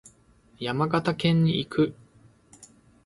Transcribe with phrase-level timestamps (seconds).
[0.59, 1.95] 山形県に行く。